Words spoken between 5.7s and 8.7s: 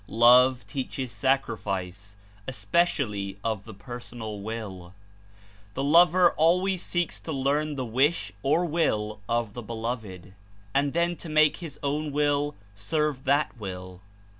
The lover always seeks to learn the wish or